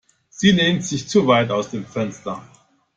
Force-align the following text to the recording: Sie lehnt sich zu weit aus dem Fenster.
Sie 0.29 0.49
lehnt 0.49 0.83
sich 0.83 1.07
zu 1.07 1.27
weit 1.27 1.51
aus 1.51 1.69
dem 1.69 1.85
Fenster. 1.85 2.41